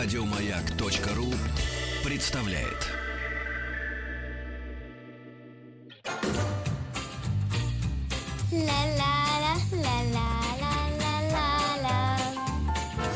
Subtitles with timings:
[0.00, 1.26] Радиомаяк.ру
[2.04, 2.88] представляет.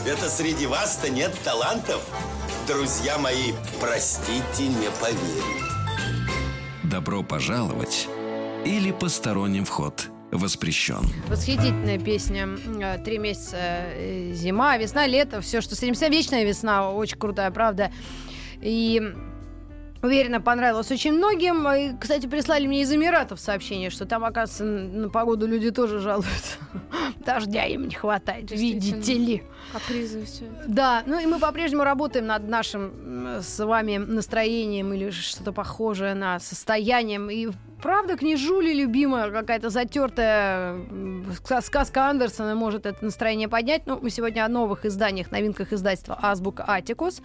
[0.05, 2.05] Это среди вас-то нет талантов?
[2.67, 5.69] Друзья мои, простите, не поверю.
[6.83, 8.09] Добро пожаловать
[8.65, 11.05] или посторонним вход воспрещен.
[11.29, 12.49] Восхитительная песня.
[12.81, 15.95] Э, Три месяца э, зима, весна, лето, все, что с этим.
[15.95, 17.93] Вся вечная весна, очень крутая, правда.
[18.61, 19.01] И
[20.03, 21.69] Уверена, понравилось очень многим.
[21.69, 26.59] И, кстати, прислали мне из Эмиратов сообщение, что там, оказывается, на погоду люди тоже жалуются.
[27.25, 29.45] Дождя им не хватает, видите ли.
[29.73, 30.47] Капризы все.
[30.67, 36.41] Да, ну и мы по-прежнему работаем над нашим с вами настроением или что-то похожее на
[36.41, 37.31] состоянием.
[37.31, 37.51] И
[37.83, 40.79] правда, книжули любимая, какая-то затертая
[41.61, 43.83] сказка Андерсона может это настроение поднять.
[43.87, 47.21] Ну, мы сегодня о новых изданиях, новинках издательства «Азбука Атикус».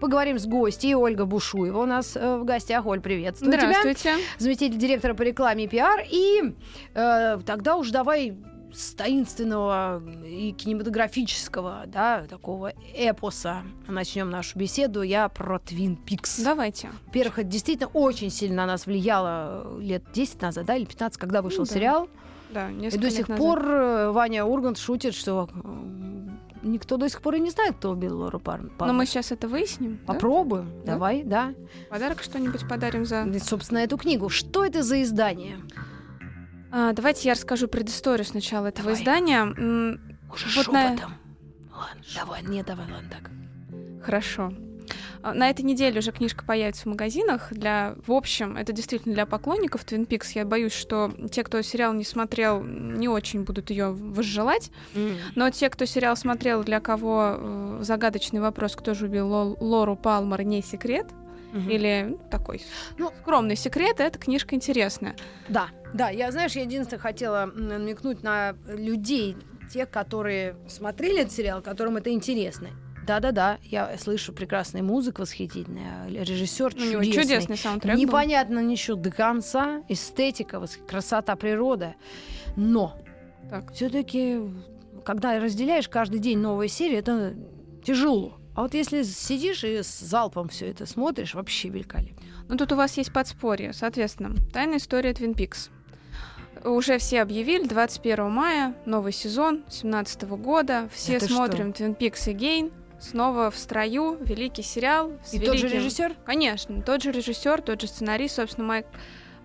[0.00, 0.94] Поговорим с гостьей.
[0.94, 2.86] Ольга Бушуева у нас э, в гостях.
[2.86, 4.14] Оль, приветствую тебя Здравствуйте.
[4.38, 6.00] заместитель директора по рекламе и пиар.
[6.10, 6.54] И
[6.94, 8.34] э, тогда уж давай
[8.74, 15.02] с таинственного и кинематографического, да, такого эпоса начнем нашу беседу.
[15.02, 16.40] Я про Твин Пикс.
[16.42, 16.90] Давайте.
[17.06, 21.42] Во-первых, это действительно очень сильно на нас влияло лет 10 назад, да, или 15, когда
[21.42, 22.08] вышел Ну да, сериал.
[22.52, 23.38] Да, И до сих назад.
[23.38, 26.28] пор э, Ваня Ургант шутит, что э,
[26.62, 28.92] никто до сих пор и не знает, кто убил Лору Пар- Палмер.
[28.92, 29.98] Но мы сейчас это выясним.
[30.06, 30.92] Попробуем, Да?
[30.94, 31.54] давай, да.
[31.90, 33.26] Подарок что-нибудь подарим за...
[33.40, 34.28] Собственно, эту книгу.
[34.28, 35.58] Что это за издание?
[36.72, 39.00] А, давайте я расскажу предысторию сначала этого Давай.
[39.00, 39.40] издания.
[39.42, 40.00] М,
[40.32, 41.14] Уже Вот на- шепотом.
[41.72, 43.30] Ладно, давай, не давай, ладно так.
[44.04, 44.52] Хорошо.
[45.22, 47.48] А, На этой неделе уже книжка появится в магазинах.
[47.52, 50.28] Для, в общем, это действительно для поклонников Twin Peaks.
[50.34, 54.70] Я боюсь, что те, кто сериал не смотрел, не очень будут ее возжелать.
[55.34, 59.96] Но те, кто сериал смотрел, для кого э, загадочный вопрос, кто же убил Лол- Лору
[59.96, 61.06] Палмер, не секрет,
[61.52, 61.68] Мгм.
[61.68, 62.62] или ну, такой
[62.96, 65.16] Ну, скромный секрет, эта книжка интересная.
[65.48, 69.36] Да, да, я, знаешь, я единственное хотела намекнуть на людей,
[69.72, 72.68] тех, которые смотрели этот сериал, которым это интересно.
[73.06, 77.22] Да-да-да, я слышу прекрасная музыка восхитительная, режиссер У него чудесный.
[77.22, 77.94] чудесный саундтрек.
[77.94, 78.00] был.
[78.02, 81.94] Непонятно ничего до конца, эстетика, красота природы.
[82.56, 82.96] Но
[83.48, 83.72] Так.
[83.72, 84.40] все-таки,
[85.04, 87.34] когда разделяешь каждый день новая серия, это
[87.84, 88.36] тяжело.
[88.54, 92.20] А вот если сидишь и с залпом все это смотришь, вообще великолепно.
[92.48, 94.34] Ну тут у вас есть подспорье, соответственно.
[94.52, 95.70] Тайная история Twin Peaks.
[96.64, 100.88] Уже все объявили, 21 мая, новый сезон, 17 года.
[100.92, 102.72] Все Это смотрим Twin Peaks Again.
[102.98, 105.12] Снова в строю, великий сериал.
[105.32, 106.16] И тот же великим- режиссер?
[106.26, 108.86] Конечно, тот же режиссер, тот же сценарист, собственно, Майк,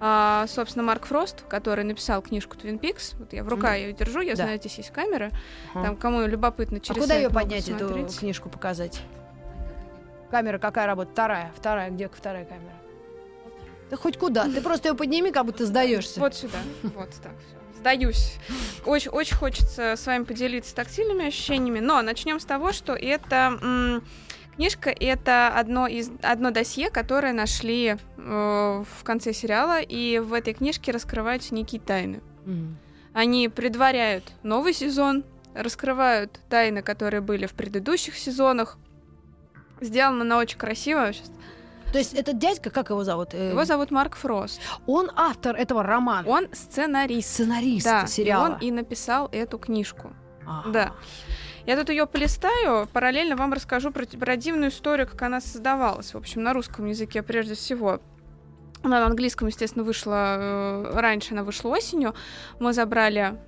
[0.02, 3.16] а, собственно, Марк Фрост, который написал книжку Twin Peaks.
[3.18, 4.44] Вот я в руках ее держу, я Да.
[4.44, 5.32] знаю, здесь есть камера.
[5.74, 5.86] Ага.
[5.86, 8.20] Там, кому любопытно, А через куда сайт ее поднять, эту смотреть.
[8.20, 9.02] книжку показать?
[10.32, 11.14] Камера какая работает?
[11.14, 11.52] Вторая.
[11.56, 11.92] Вторая.
[11.92, 12.74] Где вторая камера?
[13.90, 14.46] Да хоть куда.
[14.46, 16.19] Ты просто ее подними, как будто сдаешься.
[16.19, 16.57] Вот сюда.
[16.96, 17.34] Вот так.
[17.78, 18.38] Сдаюсь.
[18.85, 21.79] Очень, очень хочется с вами поделиться тактильными ощущениями.
[21.79, 24.01] Но начнем с того, что это
[24.56, 30.53] книжка это одно из одно досье, которое нашли э, в конце сериала, и в этой
[30.53, 32.22] книжке раскрываются некие тайны.
[32.46, 32.78] Мгм.
[33.13, 35.23] Они предваряют новый сезон,
[35.53, 38.78] раскрывают тайны, которые были в предыдущих сезонах.
[39.81, 41.12] Сделано на очень красиво.
[41.13, 41.31] Щас-
[41.95, 43.33] То есть этот дядька, как его зовут?
[43.33, 44.59] Э, Его зовут Марк Фрост.
[44.85, 46.28] Он автор этого романа.
[46.28, 47.29] Он сценарист.
[47.29, 48.47] сценарист Да, сериала.
[48.47, 50.11] и он и написал эту книжку.
[50.45, 50.69] Ага.
[50.72, 50.91] Да.
[51.66, 56.13] Я тут ее полистаю, параллельно вам расскажу про, про дивную историю, как она создавалась.
[56.13, 58.01] В общем, на русском языке прежде всего.
[58.84, 62.13] Она на английском, естественно, вышла э, раньше, она вышла осенью.
[62.59, 63.39] Мы забрали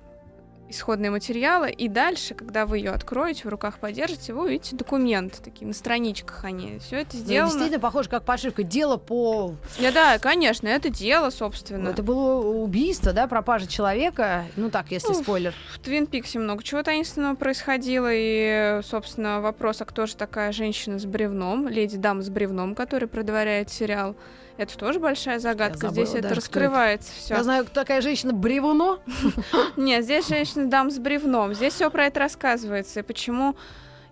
[0.68, 5.66] исходные материалы, и дальше, когда вы ее откроете, в руках подержите, вы увидите документы такие
[5.66, 6.78] на страничках они.
[6.78, 7.50] Все это Ну, сделано.
[7.50, 8.62] действительно похоже, как подшивка.
[8.62, 9.54] Дело по...
[9.80, 11.88] Да, да, конечно, это дело, собственно.
[11.88, 14.44] Это было убийство, да, пропажа человека.
[14.56, 15.54] Ну так, если Ну, спойлер.
[15.74, 20.98] В Твин Пиксе много чего таинственного происходило, и, собственно, вопрос, а кто же такая женщина
[20.98, 24.16] с бревном, леди дама с бревном, которая предваряет сериал,
[24.58, 25.88] это тоже большая загадка.
[25.88, 27.42] забыла здесь это раскрывается Я все.
[27.44, 28.98] знаю, кто такая женщина бревно.
[29.76, 31.54] Нет, здесь женщина дам с бревном.
[31.54, 33.00] Здесь все про это рассказывается.
[33.00, 33.56] И почему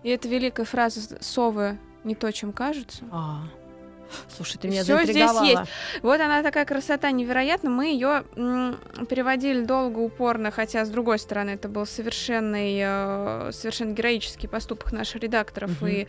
[0.03, 3.03] и эта великая фраза совы не то, чем кажутся.
[3.11, 3.41] А.
[4.37, 5.61] Слушай, ты меня Всё здесь есть.
[6.01, 7.69] Вот она такая красота невероятна.
[7.69, 8.23] Мы ее
[9.09, 15.21] переводили долго, упорно, хотя с другой стороны это был совершенный, э, совершенно героический поступок наших
[15.21, 15.87] редакторов Мгм.
[15.89, 16.07] и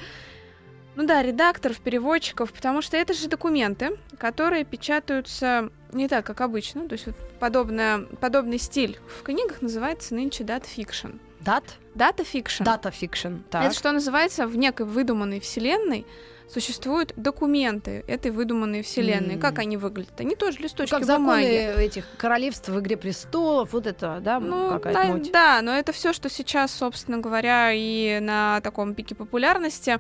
[0.99, 6.89] ну да, редакторов, переводчиков, потому что это же документы, которые печатаются не так, как обычно.
[6.89, 11.11] То есть вот подобное, подобный стиль в книгах называется нынче data fiction.
[11.39, 11.63] Data?
[11.95, 12.65] Data fiction.
[12.65, 13.37] Data fiction.
[13.49, 13.67] Так.
[13.67, 16.05] Это что называется в некой выдуманной вселенной
[16.49, 19.35] существуют документы этой выдуманной вселенной.
[19.35, 19.41] М.
[19.41, 20.19] Как они выглядят?
[20.21, 21.85] Они тоже листочки как законы бумаги.
[21.85, 25.33] этих королевств в «Игре престолов», вот это, да, Ну, какая-то да, муть.
[25.33, 29.99] да, но это все, что сейчас, собственно говоря, и на таком пике популярности.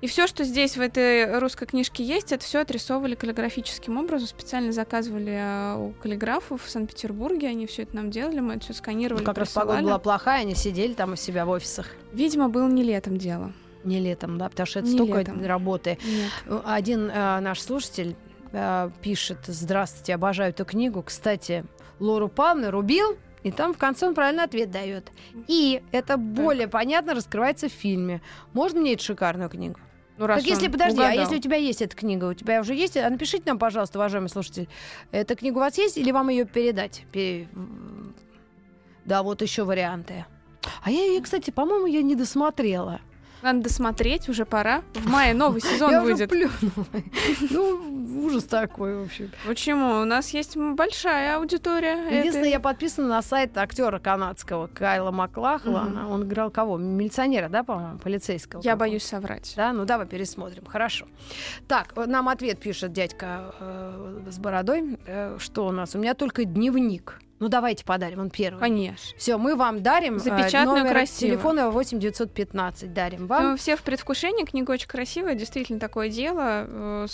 [0.00, 4.70] И все, что здесь в этой русской книжке есть, это все отрисовывали каллиграфическим образом, специально
[4.70, 9.22] заказывали э, у каллиграфов в Санкт-Петербурге, они все это нам делали, мы это все сканировали,
[9.22, 9.84] Ну, как раз погода присылали.
[9.86, 11.86] была плохая, они сидели там у себя в офисах.
[12.12, 13.52] Видимо, было не летом дело.
[13.84, 15.44] Не летом, да, потому что это Не столько летом.
[15.44, 15.98] работы.
[16.04, 16.62] Нет.
[16.64, 18.16] Один э, наш слушатель
[18.52, 21.02] э, пишет, здравствуйте, обожаю эту книгу.
[21.02, 21.64] Кстати,
[22.00, 25.12] Лору Павловну рубил, и там в конце он правильный ответ дает.
[25.48, 28.22] И это более понятно раскрывается в фильме.
[28.54, 29.78] Можно мне эту шикарную книгу?
[30.16, 31.20] Ну, раз так если, подожди, а угадал.
[31.24, 32.96] если у тебя есть эта книга, у тебя уже есть?
[32.96, 34.68] А Напишите нам, пожалуйста, уважаемый слушатель,
[35.10, 37.04] эта книга у вас есть или вам ее передать?
[37.12, 37.48] Пере-
[39.04, 40.24] Да, вот еще варианты.
[40.82, 43.00] А я ее, кстати, по-моему, я не досмотрела.
[43.44, 44.80] Надо досмотреть, уже пора.
[44.94, 46.32] В мае новый сезон я выйдет.
[46.32, 46.48] уже.
[47.50, 49.30] Ну, ужас такой, в общем.
[49.46, 50.00] Почему?
[50.00, 52.06] У нас есть большая аудитория.
[52.08, 56.08] Единственное, этой- я подписана на сайт актера канадского Кайла Маклахлана.
[56.08, 56.78] Он играл кого?
[56.78, 58.62] Милиционера, да, по-моему, полицейского.
[58.62, 59.52] Я боюсь соврать.
[59.56, 60.64] Да, ну давай пересмотрим.
[60.64, 61.06] Хорошо.
[61.68, 64.98] Так, э, нам ответ пишет дядька э, с бородой.
[65.06, 65.94] Э, что у нас?
[65.94, 67.20] У меня только дневник.
[67.44, 68.58] Ну давайте подарим, он первый.
[68.58, 69.18] Конечно.
[69.18, 71.32] Все, мы вам дарим э, Запечатанную, номер красиво.
[71.32, 73.50] телефона 8 915 дарим вам.
[73.50, 77.06] Ну, все в предвкушении, книга очень красивая, действительно такое дело, э,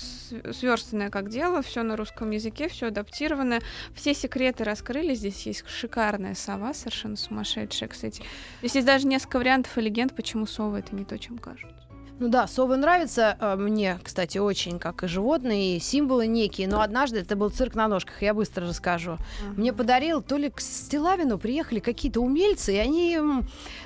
[0.52, 3.60] сверстанное как дело, все на русском языке, все адаптированное,
[3.96, 8.22] все секреты раскрыли, здесь есть шикарная сова, совершенно сумасшедшая, кстати.
[8.60, 11.79] Здесь есть даже несколько вариантов и легенд, почему совы это не то, чем кажутся.
[12.20, 16.68] Ну да, совы нравятся э, мне, кстати, очень, как и животные, и символы некие.
[16.68, 19.16] Но однажды это был цирк на ножках, я быстро расскажу.
[19.56, 23.18] Мне подарил, то ли к Стилавину приехали какие-то умельцы, и они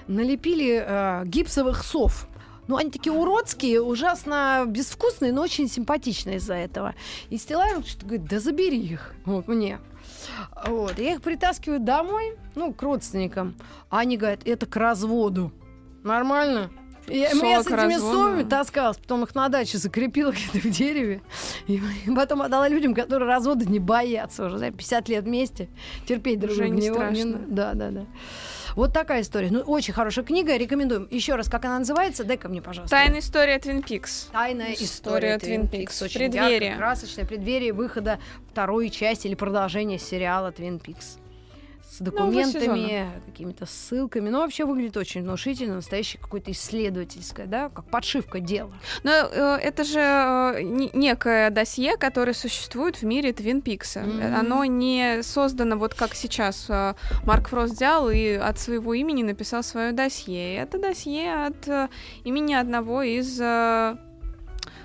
[0.09, 2.27] налепили э, гипсовых сов.
[2.67, 6.97] Ну, они такие уродские, ужасно безвкусные, но очень симпатичные из-за этого.
[7.31, 9.79] И Стилавин что-то говорит, да забери их, вот мне.
[10.67, 13.55] Вот, я их притаскиваю домой, ну, к родственникам.
[13.91, 15.53] А они говорят, это к разводу.
[16.03, 16.71] Нормально?
[17.07, 18.13] Я, я с этими разводу.
[18.19, 21.21] совами таскалась, потом их на даче закрепила где-то в дереве.
[21.67, 21.81] И
[22.17, 24.59] потом отдала людям, которые развода не боятся уже.
[24.59, 25.69] знаете, 50 лет вместе.
[26.07, 27.39] Терпеть друг друга не не- страшно.
[27.47, 28.07] Да, да, да.
[28.77, 29.51] Вот такая история.
[29.53, 31.07] Ну, очень хорошая книга, рекомендуем.
[31.11, 32.97] Еще раз, как она называется, дай-ка мне, пожалуйста.
[32.97, 34.29] Тайная история Твин Пикс.
[34.33, 34.85] Тайная история
[35.37, 36.03] История Твин Пикс.
[36.03, 36.53] Очень Преддверие.
[36.71, 38.19] яркое, красочное преддверие выхода
[38.51, 41.19] второй части или продолжения сериала Твин Пикс.
[41.95, 44.29] С Нового документами, какими-то ссылками.
[44.29, 48.73] Ну, вообще выглядит очень внушительно, настоящее какое-то исследовательское, да, как подшивка дела.
[49.05, 54.01] Но э, это же э, не- некое досье, которое существует в мире Твин Пикса.
[54.01, 54.35] Мгм.
[54.35, 56.95] Оно не создано вот как сейчас э,
[57.25, 60.57] Марк Фрост взял и от своего имени написал свое досье.
[60.57, 61.89] Это досье от э,
[62.25, 63.97] имени одного из э,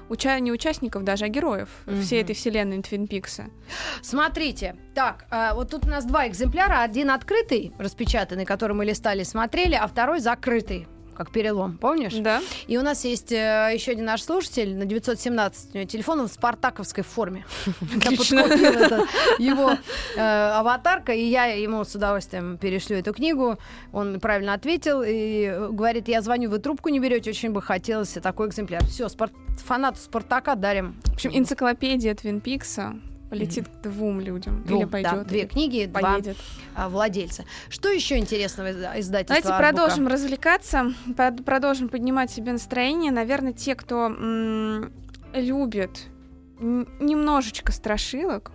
[0.10, 2.02] уча- не участников даже, а героев Мгм.
[2.02, 3.46] всей этой вселенной Твин Пикса.
[4.02, 6.82] Смотрите, так, а, вот тут у нас два экземпляра.
[6.82, 10.88] Один открытый, распечатанный, который мы листали, смотрели, а второй закрытый,
[11.20, 12.14] как перелом, помнишь?
[12.14, 12.42] Да.
[12.68, 16.32] И у нас есть э, еще один наш слушатель на 917 у него телефон в
[16.32, 17.46] спартаковской форме.
[17.66, 19.06] Я подкупила
[19.38, 19.72] его
[20.16, 23.58] э, аватарка, и я ему с удовольствием перешлю эту книгу.
[23.92, 28.48] Он правильно ответил и говорит, я звоню, вы трубку не берете, очень бы хотелось такой
[28.48, 28.86] экземпляр.
[28.86, 29.10] Все,
[29.58, 30.96] фанату Спартака дарим.
[31.04, 32.96] В общем, энциклопедия Твин Пикса
[33.30, 34.64] полетит к двум людям.
[34.64, 35.28] Двум, или да, пойдет.
[35.28, 36.38] две или книги, два поедет.
[36.76, 37.46] а, владельца.
[37.70, 39.58] Что еще интересного из издательства Давайте «Азбука»?
[39.60, 43.12] продолжим развлекаться, под- продолжим поднимать себе настроение.
[43.12, 44.92] Наверное, те, кто м,
[45.34, 46.08] любит
[46.60, 48.52] немножечко страшилок,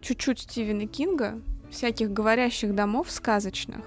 [0.00, 3.80] чуть-чуть Стивена Кинга, всяких говорящих домов сказочных.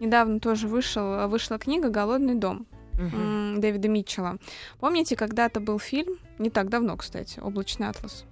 [0.00, 4.36] Недавно тоже вышел, вышла книга «Голодный дом» Дэвида Митчелла.
[4.80, 8.24] Помните, когда-то был фильм, не так давно, кстати, «Облачный атлас»?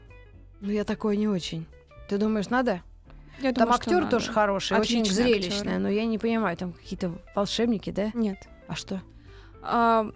[0.64, 1.66] Ну, я такой не очень.
[2.08, 2.80] Ты думаешь, надо?
[3.40, 7.90] Я Там думаю, актер тоже хороший, очень зрелищный, но я не понимаю, там какие-то волшебники,
[7.90, 8.10] да?
[8.14, 8.48] Нет.
[8.66, 9.02] А что?
[9.60, 10.10] А,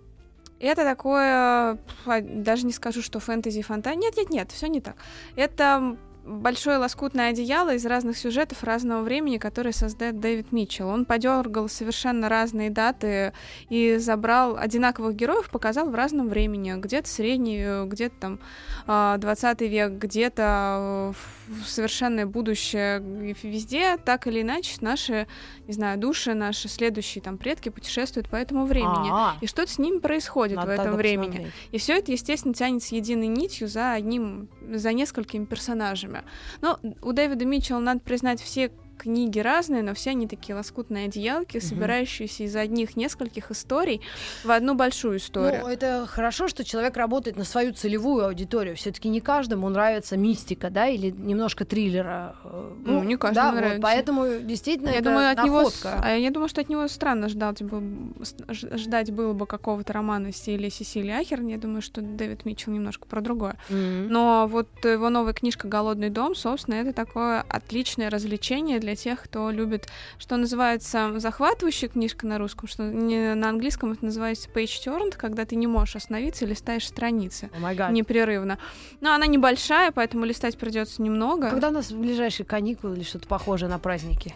[0.58, 3.98] Это такое, а, даже не скажу, что фэнтези фантазия.
[3.98, 4.96] Нет, нет, нет, все не так.
[5.36, 10.88] Это большое лоскутное одеяло из разных сюжетов разного времени, которые создает Дэвид Митчелл.
[10.88, 13.32] Он подергал совершенно разные даты
[13.68, 16.74] и забрал одинаковых героев, показал в разном времени.
[16.76, 18.38] Где-то средний, где-то там
[18.86, 21.14] а, 20 век, где-то
[21.48, 22.98] в совершенное будущее.
[23.30, 25.26] И везде, так или иначе, наши,
[25.66, 29.08] не знаю, души, наши следующие там предки путешествуют по этому времени.
[29.10, 31.26] А, И что-то с ними происходит надо в этом времени.
[31.28, 31.52] посмотреть.
[31.72, 36.22] И все это, естественно, тянется единой нитью за одним, за несколькими персонажами.
[36.60, 41.58] Но у Дэвида Митчелла, надо признать, все книги разные, но все они такие лоскутные одеялки,
[41.60, 44.00] собирающиеся из одних нескольких историй
[44.44, 45.62] в одну большую историю.
[45.62, 48.76] Ну, это хорошо, что человек работает на свою целевую аудиторию.
[48.76, 52.36] Все-таки не каждому нравится мистика, да, или немножко триллера.
[52.44, 53.82] Э, Ну, не каждому да, вот, нравится.
[53.82, 56.00] поэтому действительно я это думаю, от него, находка.
[56.02, 58.12] а я думаю, что от него странно ждать, бы-
[58.50, 61.46] ждать было бы какого-то романа в стиле Сесилии Ахерн.
[61.46, 63.56] Я думаю, что Дэвид Митчелл немножко про другое.
[63.68, 64.08] Мгм.
[64.08, 69.50] Но вот его новая книжка «Голодный дом», собственно, это такое отличное развлечение для тех, кто
[69.50, 75.16] любит, что называется, захватывающая книжка на русском, что не, на английском это называется page turned,
[75.16, 77.92] когда ты не можешь остановиться и листаешь страницы гад.
[77.92, 78.58] непрерывно.
[79.00, 81.50] Но она небольшая, поэтому листать придется немного.
[81.50, 84.34] Когда у нас ближайшие каникулы или что-то похожее на праздники?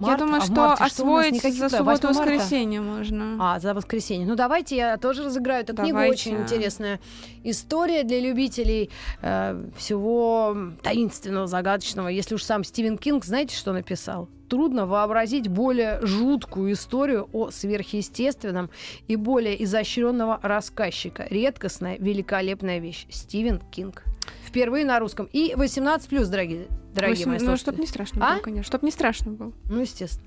[0.00, 0.18] Я Март?
[0.20, 2.32] думаю, А что марте что освоить Никаких, за субботу 8 марта?
[2.32, 3.36] воскресенье можно.
[3.38, 4.26] А, за воскресенье.
[4.26, 5.90] Ну, давайте я тоже разыграю эту книгу.
[5.90, 6.30] Давайте.
[6.30, 7.00] Очень интересная
[7.44, 8.90] история для любителей
[9.22, 12.08] э, всего таинственного, загадочного.
[12.08, 14.28] Если уж сам Стивен Кинг, знаете, что написал?
[14.48, 18.68] Трудно вообразить более жуткую историю о сверхъестественном
[19.06, 21.26] и более изощренного рассказчика.
[21.30, 23.06] Редкостная, великолепная вещь.
[23.10, 24.02] Стивен Кинг.
[24.44, 25.28] Впервые на русском.
[25.32, 27.62] И 18+, дорогие, дорогие Восемь- мои ну, слушатели.
[27.70, 28.32] чтоб не страшно А?
[28.34, 28.64] было, конечно.
[28.64, 29.52] Чтоб не страшно было.
[29.68, 30.26] Ну, естественно.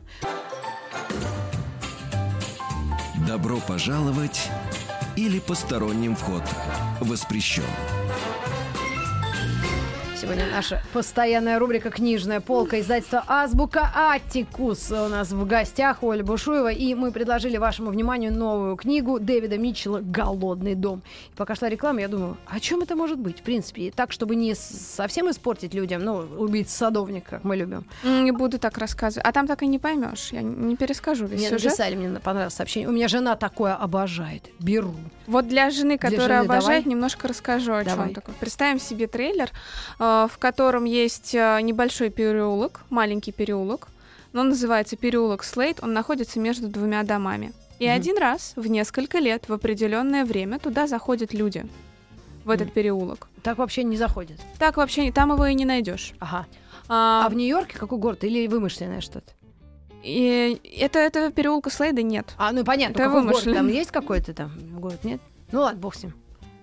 [3.27, 4.49] Добро пожаловать
[5.15, 6.43] или посторонним вход
[6.99, 7.63] воспрещен.
[10.23, 14.89] Сегодня наша постоянная рубрика «Книжная полка» издательства «Азбука Аттикус».
[14.89, 19.99] У нас в гостях Оля Бушуева, и мы предложили вашему вниманию новую книгу Дэвида Митчелла
[20.01, 21.01] «Голодный дом».
[21.33, 23.91] И пока шла реклама, я думаю, о чем это может быть, в принципе?
[23.93, 27.83] Так, чтобы не совсем испортить людям, ну, убить садовника, как мы любим.
[28.05, 29.27] Не буду так рассказывать.
[29.27, 30.29] А там так и не поймешь.
[30.31, 31.65] Я не перескажу весь Мне сюжет.
[31.65, 32.87] написали, мне понравилось сообщение.
[32.87, 34.43] У меня жена такое обожает.
[34.59, 34.95] Беру.
[35.27, 36.95] Вот для жены, Для которая жены обожает, давай.
[36.95, 38.07] немножко расскажу о Давай.
[38.07, 38.35] чем такое.
[38.39, 39.49] Представим себе трейлер,
[39.99, 43.87] э, в котором есть э, небольшой переулок, маленький переулок,
[44.33, 45.79] но он называется переулок Слейт.
[45.81, 47.53] Он находится между двумя домами.
[47.79, 47.95] И Мгм.
[47.95, 51.65] один раз в несколько лет, в определенное время, туда заходят люди
[52.45, 52.73] в этот Мгм.
[52.73, 53.27] переулок.
[53.41, 54.39] Так вообще не заходит.
[54.59, 56.13] Так вообще там его и не найдешь.
[56.19, 56.45] Ага.
[56.89, 58.23] А, А в Нью-Йорке какой город?
[58.23, 59.31] Или вымышленное что-то?
[60.05, 62.33] и это этого переулка Слейда нет.
[62.37, 63.25] А, ну понятно, Это какой город?
[63.35, 63.55] вымышленно.
[63.55, 64.99] Там есть какой-то там город?
[65.03, 65.21] Нет?
[65.53, 66.13] Ну ладно, бог с ним.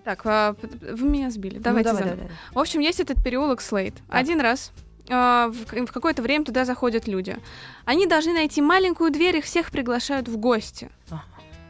[0.04, 1.56] Так, а, вы меня сбили.
[1.56, 2.16] Ну, Давайте давай, заново.
[2.16, 2.54] давай, давай.
[2.54, 3.94] В общем, есть этот переулок Слейд.
[4.08, 4.72] Один раз
[5.10, 7.36] а, в, какое-то время туда заходят люди.
[7.84, 10.90] Они должны найти маленькую дверь, их всех приглашают в гости.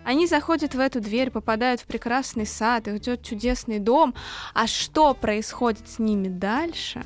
[0.04, 4.14] Они заходят в эту дверь, попадают в прекрасный сад, и идет чудесный дом.
[4.54, 7.02] А что происходит с ними дальше?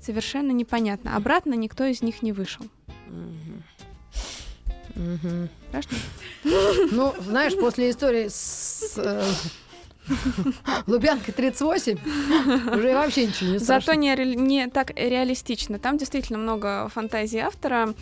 [0.00, 1.16] Совершенно непонятно.
[1.16, 2.64] Обратно никто из них не вышел.
[5.68, 5.96] Страшно?
[6.44, 8.98] Ну, знаешь, после истории с
[10.86, 11.98] Лубянкой 38
[12.76, 14.00] уже вообще ничего не Зато страшно.
[14.00, 15.78] не, ре- не так реалистично.
[15.78, 17.94] Там действительно много фантазии автора.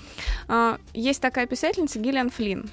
[0.49, 2.71] А, Есть такая писательница Гиллиан Флинн.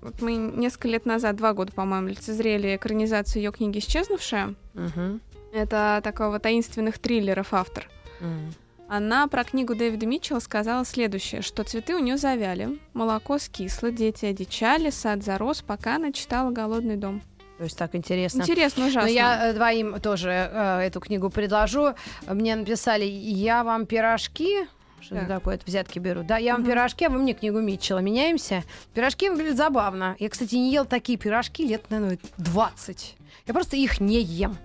[0.00, 4.54] Вот мы несколько лет назад, два года, по-моему, лицезрели экранизацию ее книги «Исчезнувшая».
[4.74, 5.20] Мгм.
[5.52, 7.88] Это такого таинственных триллеров автор.
[8.20, 8.54] Мгм.
[8.88, 14.26] Она про книгу Дэвида Митчелла сказала следующее, что цветы у нее завяли, молоко скисло, дети
[14.26, 17.20] одичали, сад зарос, пока она читала «Голодный дом».
[17.58, 18.42] То есть так интересно.
[18.42, 19.08] Интересно, Но ужасно.
[19.08, 21.94] я э, двоим тоже э, эту книгу предложу.
[22.28, 24.66] Мне написали, я вам пирожки...
[25.00, 25.38] Что это Так.
[25.38, 25.54] такое?
[25.56, 26.22] Это взятки беру.
[26.22, 26.70] Да, я вам Мгм.
[26.70, 28.00] пирожки, а вы мне книгу Митчелла.
[28.00, 28.62] Меняемся.
[28.94, 30.16] Пирожки выглядят забавно.
[30.18, 33.16] Я, кстати, не ел такие пирожки лет, наверное, 20.
[33.46, 34.56] Я просто их не ем.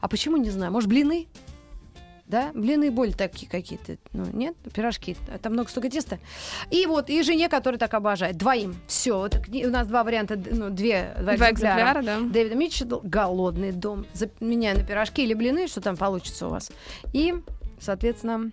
[0.00, 0.72] А почему, не знаю.
[0.72, 1.26] Может, блины?
[2.28, 3.98] Да, блины более такие какие-то.
[4.12, 5.16] Ну, нет, пирожки.
[5.42, 6.18] Там много столько теста.
[6.72, 8.36] И вот, и жене, которая так обожает.
[8.36, 8.74] Двоим.
[8.88, 9.16] Все.
[9.18, 12.00] Вот у нас два варианта, ну, две, два, Два экземпляра.
[12.00, 12.20] экземпляра, да.
[12.28, 14.06] Дэвида Митчелла «Голодный дом».
[14.12, 16.72] Заменяю на пирожки или блины, что там получится у вас.
[17.12, 17.34] И,
[17.80, 18.50] соответственно,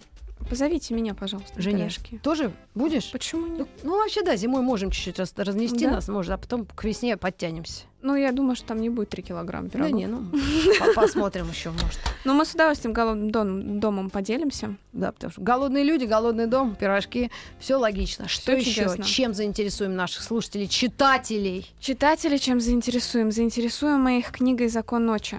[0.49, 1.77] Позовите меня, пожалуйста, на жене.
[1.83, 2.17] пирожки.
[2.17, 3.09] Тоже будешь?
[3.11, 3.59] Почему нет?
[3.81, 5.91] Ну, ну, вообще, да, зимой можем чуть-чуть раз- разнести Да?
[5.91, 7.83] нас, может, а потом к весне подтянемся.
[8.05, 9.91] Ну, я думаю, что там не будет 3 килограмма пирогов.
[9.91, 10.25] Да не, ну,
[10.79, 12.00] по- посмотрим еще, может.
[12.25, 14.75] Но мы с удовольствием голодным дом- домом поделимся.
[14.91, 18.27] Да, потому что голодные люди, голодный дом, пирожки, все логично.
[18.27, 18.72] Что еще?
[18.74, 19.05] чудесно.
[19.05, 21.74] Чем заинтересуем наших слушателей, читателей?
[21.79, 23.31] Читателей чем заинтересуем?
[23.31, 25.38] Заинтересуем мы их книгой «Закон ночи».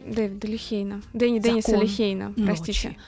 [0.00, 1.02] Дэвида Лихейна.
[1.12, 2.88] Дэнни Денниса «Закон Лихейна, простите.
[2.88, 2.98] Ночи.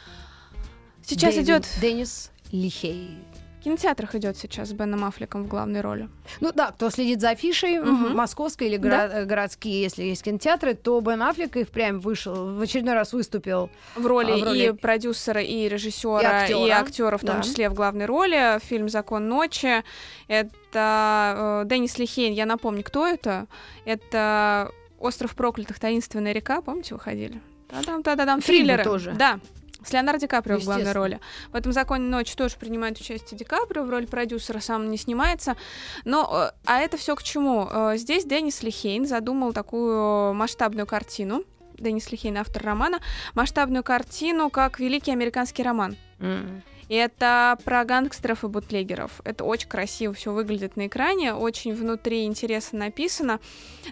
[1.07, 3.17] Сейчас Дэвид- идет Деннис Лихей.
[3.61, 6.09] В кинотеатрах идет сейчас с Беном Аффлеком в главной роли.
[6.41, 8.17] Ну да, кто следит за афишей, Мгм.
[8.17, 12.61] московской или гора- э, городские, если есть кинотеатры, то Бен Аффлек и впрямь вышел, в
[12.63, 13.69] очередной раз выступил.
[13.97, 17.43] В роли, А, в роли- и продюсера, и режиссера, И и актера, в том да.
[17.43, 18.59] числе в главной роли.
[18.65, 19.85] Фильм «Закон ночи».
[20.29, 22.33] Это э, Деннис Лихейн.
[22.33, 23.47] Я напомню, кто это.
[23.85, 25.79] Это «Остров проклятых.
[25.79, 26.63] Таинственная река».
[26.63, 27.41] Помните, выходили?
[27.69, 28.85] Та-дам, Фильмы триллеры.
[28.85, 29.13] тоже.
[29.13, 29.39] Да.
[29.85, 31.21] С Леонардо Ди Каприо в главной роли.
[31.53, 35.57] В этом «Законе ночи» тоже принимает участие Ди Каприо, в роли продюсера сам не снимается.
[36.05, 37.69] Но, э, а это все к чему?
[37.71, 41.45] Э, Здесь Деннис Лихейн задумал такую масштабную картину.
[41.79, 43.01] Деннис Лихейн, автор романа,
[43.35, 45.97] масштабную картину, как великий американский роман.
[46.19, 46.63] М.
[46.89, 49.21] И это про гангстеров и бутлегеров.
[49.25, 53.39] Это очень красиво все выглядит на экране, очень внутри интересно написано.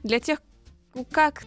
[0.03, 0.43] Для тех,
[1.13, 1.45] как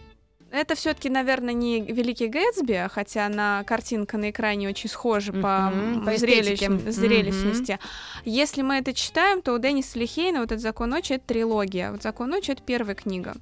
[0.52, 5.98] это все-таки, наверное, не Великий Гэтсби, хотя на картинка на экране очень схожа по, Мгм,
[6.00, 7.78] м, по зрелищ- зрелищности.
[8.24, 11.90] Если мы это читаем, то у Денниса Лихейна вот этот «Закон ночи»— это трилогия.
[11.90, 13.34] Вот «Закон ночи»— это первая книга.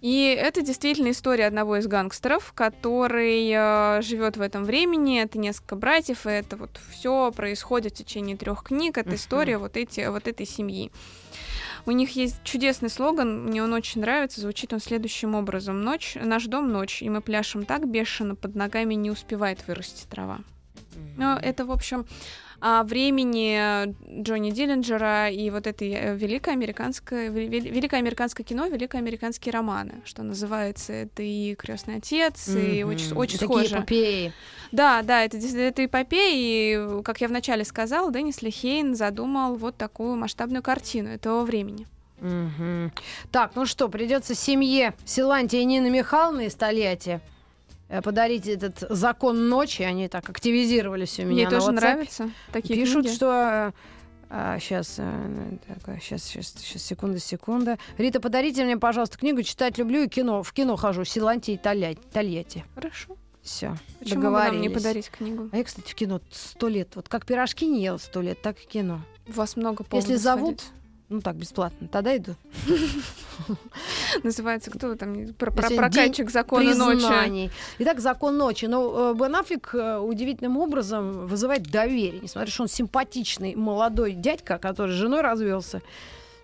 [0.00, 3.48] И это действительно история одного из гангстеров, который
[4.00, 5.20] живет в этом времени.
[5.20, 8.96] Это несколько братьев, и это вот все происходит в течение трех книг.
[8.96, 9.16] Это Мгм.
[9.16, 10.92] история вот, эти, вот этой семьи.
[11.88, 15.80] У них есть чудесный слоган, мне он очень нравится, звучит он следующим образом.
[15.82, 20.40] Ночь, наш дом ночь, и мы пляшем так бешено, под ногами не успевает вырасти трава.
[21.16, 22.04] Ну, это, в общем,
[22.60, 29.52] времени Джонни Диллинджера и вот этой э, великой американской, ве- ве- великое американское кино, великоамериканские
[29.52, 30.92] романы, что называется.
[30.92, 32.90] Это и Крестный отец, и Мгм.
[32.94, 33.76] очень, очень Такие схоже.
[33.76, 34.32] эпопеи.
[34.72, 40.16] Да, да, это, это эпопея, и, как я вначале сказала, Деннис Лихейн задумал вот такую
[40.16, 41.86] масштабную картину этого времени.
[42.20, 42.92] Мгм.
[43.30, 47.20] Так, ну что, придется семье Силантия и Нины Михайловны из Тольятти э,
[48.02, 49.82] подарить этот закон ночи.
[49.82, 51.72] Они так активизировались у меня Мне тоже WhatsApp.
[51.74, 52.30] нравится.
[52.52, 53.14] Такие Пишут, книги.
[53.16, 53.72] что
[54.30, 55.00] сейчас,
[56.00, 57.78] сейчас, сейчас, сейчас, секунда, секунда.
[57.96, 60.42] Рита, подарите мне, пожалуйста, книгу «Читать люблю» и кино.
[60.42, 61.04] В кино хожу.
[61.04, 62.64] Силантий и Тольятти.
[62.74, 63.16] Хорошо.
[63.42, 64.74] Все, Почему бы нам не договорились.
[64.74, 65.48] подарить книгу?
[65.52, 66.90] А я, кстати, в кино сто лет.
[66.96, 69.00] Вот как пирожки не ела сто лет, так и кино.
[69.26, 70.77] У вас много поводов Если зовут, сходить.
[71.08, 72.34] Ну так, бесплатно, тогда иду.
[74.22, 75.32] Называется кто там?
[75.34, 77.50] Про, про прокатчик закона ночи.
[77.78, 78.66] Итак, закон ночи.
[78.66, 82.20] Но э, Бен Аффлек э, удивительным образом вызывает доверие.
[82.20, 85.80] Несмотря что он симпатичный молодой дядька, который с женой развелся.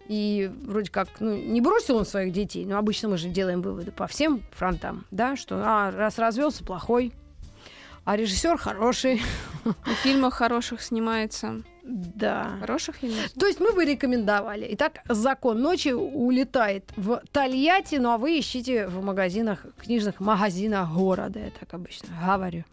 [0.08, 3.90] И вроде как, ну, не бросил он своих детей, но обычно мы же делаем выводы
[3.90, 7.14] по всем фронтам, да, что а, раз развелся, плохой,
[8.04, 9.22] а режиссер хороший,
[9.64, 11.62] В фильмах хороших снимается.
[11.84, 12.56] Да.
[12.60, 13.30] Хороших фильмов?
[13.38, 14.66] То есть мы бы рекомендовали.
[14.70, 21.38] Итак, закон ночи улетает в Тольятти, ну а вы ищите в магазинах, книжных магазинах города,
[21.38, 22.64] я так обычно говорю.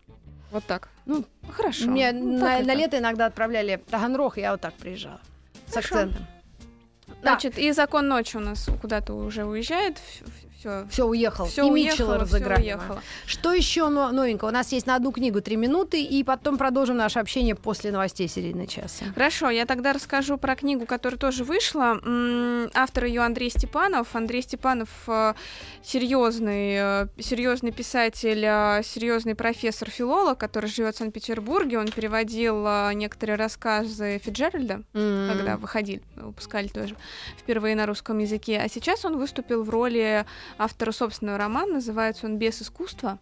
[0.52, 0.90] Вот так.
[1.06, 1.88] Ну, Хорошо.
[1.90, 2.80] Меня Ну, на, так на это.
[2.80, 5.20] лето иногда отправляли в Таганрог, и я вот так приезжала.
[5.68, 5.96] С Хорошо.
[5.96, 6.26] акцентом.
[7.22, 9.98] Значит, и закон ночи у нас куда-то уже уезжает.
[10.62, 10.86] Все.
[10.92, 11.46] Все, уехал.
[11.48, 12.62] Все и Митчелла уехало, все разыграли.
[12.62, 13.02] уехало.
[13.26, 14.50] Что еще но- новенького?
[14.50, 18.28] У нас есть на одну книгу три минуты, и потом продолжим наше общение после новостей
[18.28, 19.06] середины часа.
[19.16, 22.00] Хорошо, я тогда расскажу про книгу, которая тоже вышла.
[22.76, 24.16] Автор ее Андрей Степанов.
[24.16, 25.34] Андрей Степанов э,
[25.82, 31.80] серьезный, э, серьезный писатель, э, серьезный профессор-филолог, который живет в Санкт-Петербурге.
[31.80, 34.84] Он переводил некоторые рассказы Фиджеральда.
[34.94, 36.96] когда выходили, выпускали тоже
[37.40, 38.62] впервые на русском языке.
[38.64, 40.26] А сейчас он выступил в роли
[40.58, 43.20] автора собственного романа, называется он «Без искусства».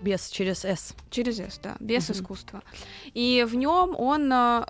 [0.00, 0.94] Без через «С».
[1.10, 2.18] Через «С», да, «Без Мгм.
[2.18, 2.62] искусства».
[3.14, 4.32] И в нем он...
[4.32, 4.64] э,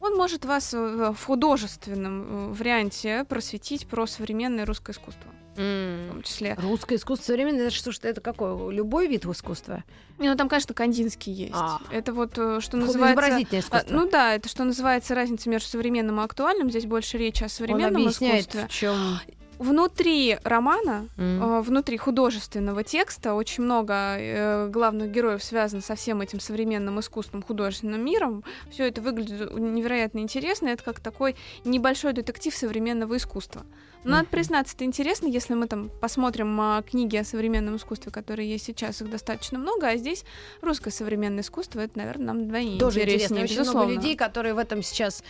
[0.00, 6.54] Он может вас в художественном э, варианте просветить про современное русское искусство, в том числе.
[6.58, 8.70] Русское искусство современное, это что, что это какое?
[8.70, 9.84] Любой вид искусства?
[10.18, 11.54] Не, Ну, там, конечно, Кандинский есть.
[11.54, 11.80] А.
[11.90, 13.24] Это вот, э, что называется...
[13.36, 13.86] А, искусство.
[13.94, 16.68] Ну да, это что называется разница между современным и актуальным.
[16.70, 18.66] Здесь больше речи о Он современном объясняет, искусстве.
[18.68, 19.18] в чем...
[19.58, 26.40] Внутри романа, э, внутри художественного текста очень много э, главных героев связано со всем этим
[26.40, 28.44] современным искусством, художественным миром.
[28.70, 30.68] Все это выглядит невероятно интересно.
[30.68, 33.62] Это как такой небольшой детектив современного искусства.
[34.04, 38.48] Но надо признаться, это интересно, если мы там посмотрим а, книги о современном искусстве, которые
[38.48, 40.24] есть сейчас, их достаточно много, а здесь
[40.60, 43.34] русское современное искусство, это, наверное, нам вдвойне Тоже интересно.
[43.34, 43.88] интереснее, Очень безусловно.
[43.88, 45.24] много людей, которые в этом сейчас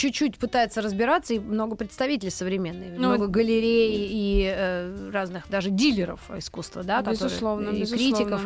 [0.00, 6.20] чуть-чуть пытаются разбираться, и много представителей современных, Ну, много галерей и э, разных даже дилеров
[6.36, 8.16] искусства, да, которые- безусловно, и безусловно.
[8.16, 8.40] критиков.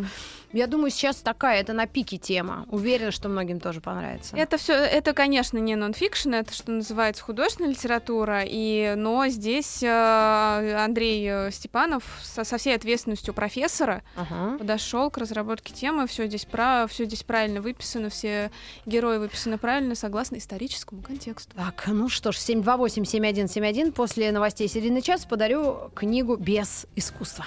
[0.55, 2.65] Я думаю, сейчас такая, это на пике тема.
[2.71, 4.37] Уверена, что многим тоже понравится.
[4.37, 10.77] Это все, это, конечно, не нонфикшн, это что называется художественная литература, и, но здесь э,
[10.77, 14.59] Андрей э, Степанов со, со всей ответственностью профессора Ага.
[14.59, 18.53] подошел к разработке темы, все здесь, про, все здесь правильно выписано, все
[18.87, 21.57] герои выписаны правильно, согласно историческому контексту.
[21.57, 23.91] Так, ну что ж, 728-7171.
[23.91, 27.45] После новостей середины часа подарю книгу «Без искусства».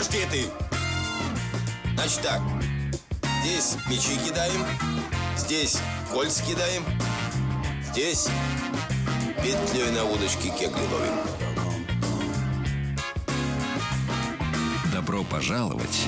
[0.00, 0.46] Подожди ты.
[1.94, 2.40] Значит так.
[3.42, 4.64] Здесь мячи кидаем.
[5.36, 5.78] Здесь
[6.10, 6.82] кольца кидаем.
[7.82, 8.28] Здесь
[9.42, 11.14] петлей на удочке кегли ловим.
[14.92, 16.06] Добро пожаловать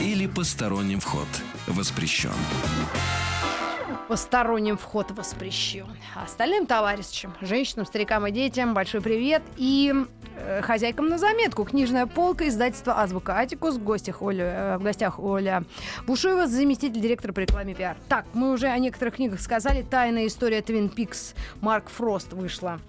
[0.00, 1.28] или посторонним вход
[1.66, 2.30] воспрещен.
[4.08, 5.86] Посторонним вход воспрещен.
[6.14, 9.42] А Остальным товарищам, женщинам, старикам и детям большой привет.
[9.56, 9.94] И
[10.62, 11.64] хозяйкам на заметку.
[11.64, 13.76] Книжная полка, издательство «Азбука Атикус».
[13.76, 15.64] В гостях, Оля, э, в гостях Оля
[16.06, 17.96] Бушуева, заместитель директора по рекламе пиар.
[18.08, 19.82] Так, мы уже о некоторых книгах сказали.
[19.82, 22.80] «Тайная история Твин Пикс» Марк Фрост вышла.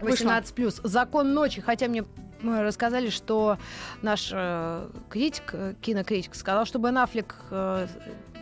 [0.00, 0.80] 18 плюс.
[0.82, 1.60] Закон ночи.
[1.60, 2.04] Хотя мне
[2.40, 3.58] мы рассказали, что
[4.02, 7.88] наш э, критик, э, кинокритик, сказал, что Бен Аффлек э,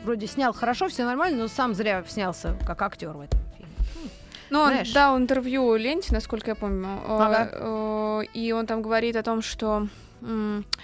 [0.05, 3.41] вроде снял хорошо, все нормально, но сам зря снялся как актер в этом.
[4.51, 4.93] Ну, он Знаешь.
[4.93, 7.49] дал интервью Ленте, насколько я помню, э, Ага.
[7.53, 9.89] э, и он там говорит о том, что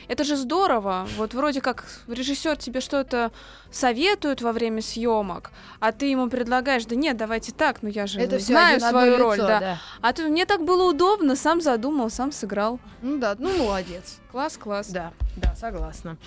[0.09, 3.33] это же здорово, вот вроде как режиссер тебе что-то
[3.71, 8.21] советует во время съемок, а ты ему предлагаешь, да нет, давайте так, ну я же
[8.21, 9.61] Это знаю свою одно роль, лицо, да.
[9.61, 9.79] да.
[10.03, 12.79] А тут мне так было удобно, сам задумал, сам сыграл.
[13.01, 14.19] Ну да, ну молодец.
[14.31, 14.89] Класс, класс.
[14.89, 16.19] Да, да, согласна.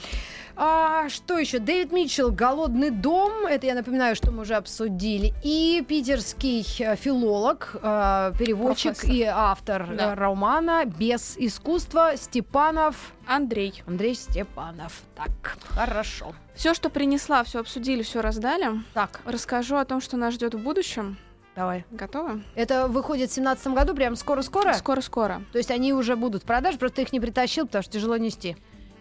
[0.57, 1.59] А, что еще?
[1.59, 3.45] Дэвид Митчелл «Голодный дом».
[3.45, 5.33] Это, я напоминаю, что мы уже обсудили.
[5.43, 9.11] И питерский э, филолог, э, переводчик Профессор.
[9.15, 10.11] и автор Да.
[10.11, 13.11] э, романа «Без искусства» Степанов.
[13.27, 15.01] Андрей, Андрей Степанов.
[15.15, 16.33] Так, хорошо.
[16.55, 18.81] все, что принесла, все обсудили, все раздали.
[18.93, 21.17] Так, Расскажу о том, что нас ждет в будущем.
[21.55, 21.83] давай.
[21.91, 22.43] Готовы?
[22.55, 24.71] Это выходит в семнадцатом году, прям скоро-скоро?
[24.73, 25.41] Скоро-скоро.
[25.51, 28.55] То есть они уже будут в продаже, просто их не притащил, потому что тяжело нести.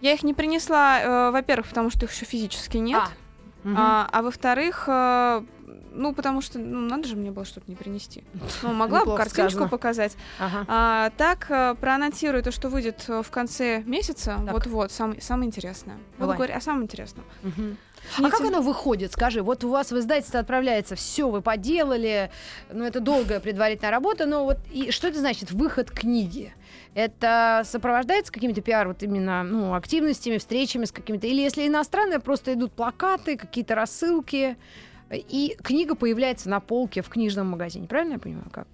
[0.04, 3.00] Я их не принесла, э, во-первых, потому что их еще физически нет.
[3.02, 3.76] А, мгм.
[3.78, 5.42] А, а во-вторых, э,
[5.92, 8.22] ну, потому что, ну, надо же мне было что-то не принести.
[8.62, 9.68] Ну, могла бы картиночку сказано.
[9.70, 10.14] показать.
[10.38, 10.66] Ага.
[10.68, 14.38] А, так, э, проанонсирую то, что выйдет э, в конце месяца.
[14.44, 14.52] Так.
[14.52, 15.94] Вот-вот, сам, самое интересное.
[15.94, 16.36] Буду Давай.
[16.36, 17.24] говорить о самом интересном.
[17.42, 17.78] Мгм.
[18.18, 19.40] А Не как оно выходит, скажи?
[19.40, 22.30] Вот у вас в издательство отправляется, все вы поделали,
[22.70, 26.52] ну это долгая предварительная работа, но вот и что это значит выход книги?
[26.94, 32.54] Это сопровождается какими-то пиар, вот именно ну, активностями, встречами с какими-то, или если иностранные, просто
[32.54, 34.56] идут плакаты, какие-то рассылки,
[35.10, 38.46] и книга появляется на полке в книжном магазине, правильно я понимаю?
[38.52, 38.66] Как?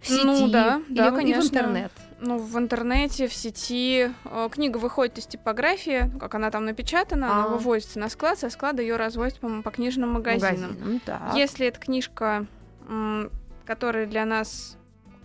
[0.00, 1.48] В сети Ну да, или да, в- и в конечно.
[1.48, 1.92] интернет.
[2.20, 4.10] Ну, в интернете, в сети.
[4.24, 7.48] э, Книга выходит из типографии, ну, как она там напечатана, она А.
[7.48, 10.70] вывозится на склад, со склада ее развозят по, по книжным магазинам.
[10.72, 11.34] Магазином, так.
[11.34, 12.46] Если это книжка,
[13.64, 14.76] которая для нас...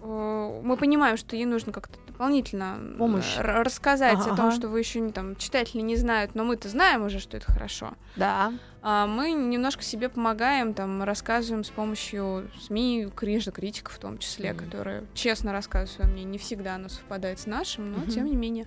[0.01, 3.35] э, Мы понимаем, что ей нужно как-то дополнительно Помощь.
[3.37, 4.55] рассказать Ага, о том, ага.
[4.55, 7.93] что вы еще не там читатели не знают, но мы-то знаем уже, что это хорошо.
[8.15, 8.53] Да.
[8.81, 14.53] А мы немножко себе помогаем, там рассказываем с помощью СМИ, книжных критиков в том числе,
[14.53, 14.65] Мгм.
[14.65, 16.31] которые честно рассказывают свое мнение.
[16.31, 18.07] Не всегда оно совпадает с нашим, но Мгм.
[18.09, 18.65] тем не менее.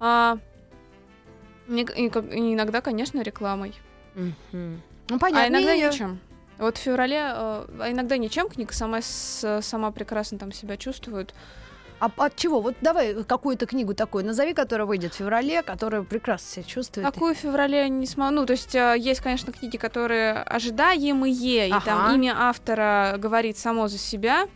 [0.00, 0.38] А,
[1.68, 3.74] иногда, конечно, рекламой.
[4.14, 4.82] Мгм.
[5.08, 5.44] Ну, понятно.
[5.44, 6.18] А иногда И- ничем.
[6.58, 11.34] Вот в феврале, э, а иногда ничем, книга сама, сама прекрасно там себя чувствует.
[11.98, 12.60] А от чего?
[12.60, 17.06] Вот давай какую-то книгу такую назови, которая выйдет в феврале, которая прекрасно себя чувствует.
[17.06, 18.34] Какую в феврале не смогу.
[18.34, 21.84] Ну, то есть э, есть, конечно, книги, которые ожидаемые, и Ага.
[21.84, 24.46] там имя автора говорит само за себя.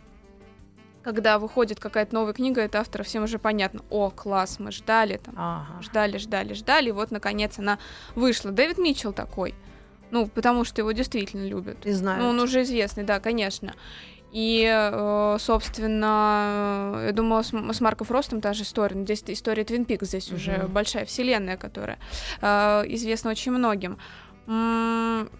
[1.03, 3.81] Когда выходит какая-то новая книга, это автора всем уже понятно.
[3.89, 5.33] О, класс, мы ждали там.
[5.35, 5.81] Ага.
[5.81, 7.79] Ждали, ждали, ждали, и вот, наконец, она
[8.13, 8.51] вышла.
[8.51, 9.55] Дэвид Митчелл такой.
[10.11, 11.85] Ну, потому что его действительно любят.
[11.85, 12.21] И знаю.
[12.21, 13.73] Ну, он уже известный, да, конечно.
[14.31, 18.95] И, э, собственно, э, я думала, с, М- с Марком Фростом та же история.
[18.95, 20.71] Но здесь история Твин Пикс, здесь уже Мгм.
[20.71, 21.99] большая вселенная, которая
[22.41, 23.97] э, известна очень многим.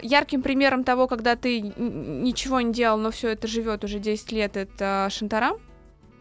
[0.01, 4.55] Ярким примером того, когда ты ничего не делал, но все это живет уже 10 лет,
[4.55, 5.57] это Шантарам.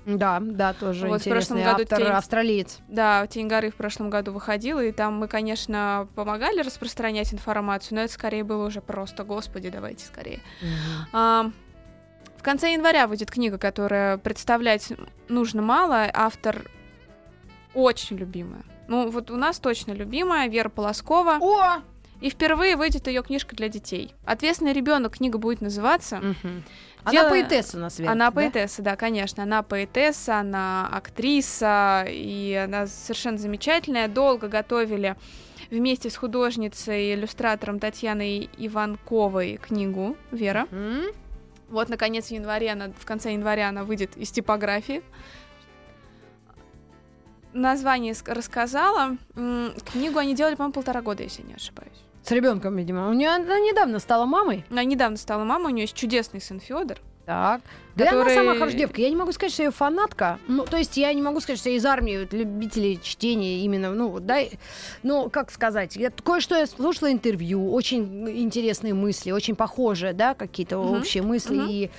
[0.06, 2.78] Да, да, тоже Вот в прошлом интересный году автор, тень- австралиец.
[2.88, 8.02] Да, «Тень горы» в прошлом году выходила, и там мы, конечно, помогали распространять информацию, но
[8.04, 10.40] это скорее было уже просто, господи, давайте скорее.
[11.12, 11.50] А,
[12.40, 14.94] В конце января выйдет книга, которая представлять
[15.28, 16.08] нужно мало.
[16.10, 16.64] Автор
[17.74, 18.62] очень любимая.
[18.88, 21.36] Ну, вот у нас точно любимая, Вера Полоскова.
[21.38, 21.82] О!
[22.22, 24.14] И впервые выйдет ее книжка для детей.
[24.24, 26.16] Ответственный ребенок книга будет называться.
[27.04, 28.30] Она Дело- поэтесса у нас, Вера, Она да?
[28.30, 29.42] поэтесса, да, конечно.
[29.42, 34.08] Она поэтесса, она актриса, и она совершенно замечательная.
[34.08, 35.14] Долго готовили
[35.70, 40.66] вместе с художницей, иллюстратором Татьяной Иванковой книгу «Вера».
[40.70, 41.04] М?
[41.70, 45.02] Вот, наконец, в январе, она, в конце января она выйдет из типографии.
[47.52, 49.16] Название ск- рассказала.
[49.34, 52.04] Книгу они делали, по-моему, полтора года, если не ошибаюсь.
[52.22, 53.08] С ребенком, видимо.
[53.08, 54.64] У нее она недавно стала мамой.
[54.70, 56.98] Она недавно стала мамой, у нее есть чудесный сын Федор.
[57.30, 57.60] Так.
[57.94, 59.00] Да Который- она сама хорошая девка.
[59.00, 60.40] Я не могу сказать, что я фанатка.
[60.48, 63.92] Ну, то есть я не могу сказать, что я из армии вот, любителей чтения именно,
[63.92, 64.38] ну, да.
[65.04, 70.78] Ну, как сказать, я, кое-что я слушала интервью, очень интересные мысли, очень похожие, да, какие-то
[70.78, 70.98] Мгм.
[70.98, 71.68] общие мысли Мгм.
[71.70, 71.90] и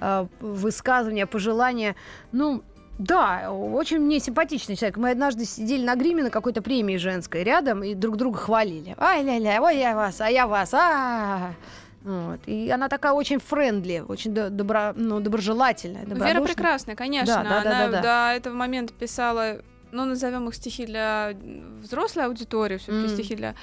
[0.00, 1.94] э, высказывания, пожелания.
[2.32, 2.64] Ну,
[2.98, 4.96] да, очень мне симпатичный человек.
[4.96, 8.96] Мы однажды сидели на гриме на какой-то премии женской рядом и друг друга хвалили.
[8.98, 11.52] Ай, ля-ля, ой, я вас, а я вас, а
[12.02, 12.40] вот.
[12.46, 16.04] И она такая очень friendly, очень до- добро, ну, доброжелательная.
[16.04, 17.42] Вера прекрасная, конечно.
[17.42, 18.02] Да, да, да, Она да, да.
[18.30, 19.58] до этого момента писала,
[19.92, 21.34] ну, назовем их стихи для
[21.80, 23.08] взрослой аудитории, все-таки М.
[23.08, 23.54] стихи для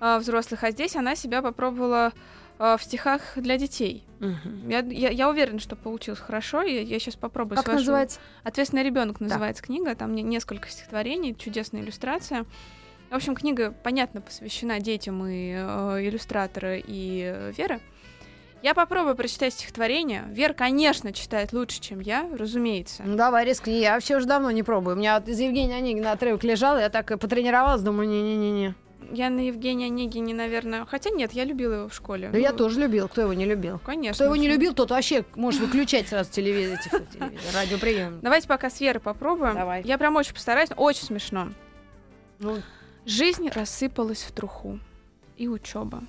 [0.00, 0.62] а, взрослых.
[0.64, 2.12] А здесь она себя попробовала
[2.60, 4.04] а, в стихах для детей.
[4.20, 4.68] Мгм.
[4.68, 6.62] Я, я, я уверена, что получилось хорошо.
[6.62, 7.56] И я сейчас попробую.
[7.56, 8.20] Как вашего- называется?
[8.44, 9.94] Ответственный ребенок называется книга.
[9.94, 12.44] Там не- несколько стихотворений, чудесная иллюстрация.
[13.10, 17.80] В общем, книга, понятно, посвящена детям и э, иллюстратора, и э, Веры.
[18.62, 20.24] Я попробую прочитать стихотворение.
[20.30, 23.04] Вера, конечно, читает лучше, чем я, разумеется.
[23.06, 23.80] Ну, давай, рискни.
[23.80, 24.96] Я вообще уже давно не пробую.
[24.96, 28.74] У меня вот из Евгения Онегина отрывок лежал, я так и потренировалась, думаю, не-не-не-не.
[29.12, 30.84] Я на Евгения Онегине, наверное...
[30.84, 32.28] Хотя нет, я любила его в школе.
[32.30, 33.08] Да я Ну, тоже любил.
[33.08, 33.78] Кто его не любил?
[33.78, 34.12] Конечно.
[34.12, 38.18] Кто его не любил, тот вообще может выключать сразу телевизор, телевизор, радиоприем.
[38.20, 39.54] Давайте пока с Верой попробуем.
[39.54, 39.82] Давай.
[39.84, 40.68] Я прям очень постараюсь.
[40.76, 41.52] Очень смешно.
[42.40, 42.58] Ну,
[43.10, 44.80] Жизнь рассыпалась в труху.
[45.38, 46.04] И учеба.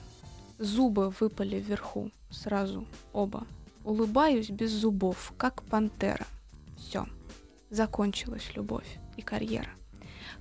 [0.58, 2.12] Зубы выпали вверху.
[2.30, 3.48] Сразу оба.
[3.86, 6.28] Улыбаюсь без зубов, как пантера.
[6.78, 7.06] Все.
[7.70, 9.70] Закончилась любовь и карьера.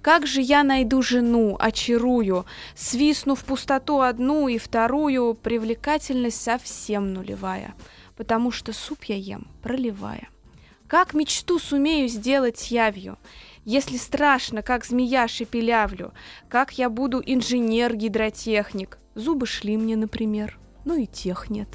[0.03, 2.45] Как же я найду жену, очарую,
[2.75, 7.77] свистну в пустоту одну и вторую, привлекательность совсем нулевая,
[8.17, 10.29] потому что суп я ем, проливая.
[10.89, 13.17] Как мечту сумею сделать явью,
[13.69, 16.15] если страшно, как змея шепелявлю,
[16.49, 18.97] как я буду инженер-гидротехник.
[19.15, 21.69] Зубы шли мне, например, ну и тех нет.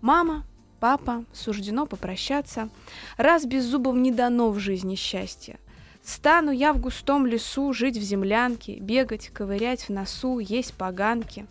[0.00, 0.44] Мама,
[0.80, 2.68] папа, суждено попрощаться.
[3.16, 5.60] Раз без зубов не дано в жизни счастья.
[6.02, 11.46] Стану я в густом лесу жить в землянке, бегать, ковырять в носу, есть поганки.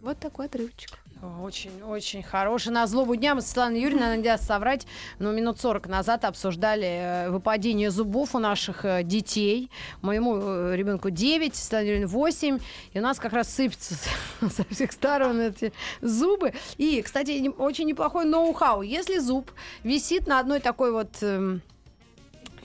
[0.00, 0.99] Вот такой отрывочек.
[1.22, 2.72] Очень-очень хороший.
[2.72, 4.86] На злобу дня мы с Светланой Юрьевной, надо соврать,
[5.18, 9.70] но минут 40 назад обсуждали э, выпадение зубов у наших э, детей.
[10.00, 12.58] Моему э, ребенку 9, Светлане Юрьевне 8.
[12.94, 13.96] И у нас как раз сыпятся
[14.40, 16.54] со всех сторон эти зубы.
[16.78, 18.80] И, кстати, не- очень неплохой ноу-хау.
[18.80, 19.50] Если зуб
[19.82, 21.22] висит на одной такой вот...